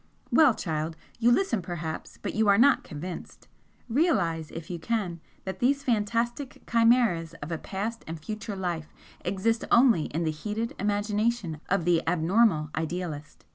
[0.31, 3.47] "Well, child, you listen perhaps, but you are not convinced.
[3.87, 9.63] Realise, if you can, that these fantastic chimeras of a past and future life exist
[9.69, 13.45] only in the heated imagination of the abnormal idealist.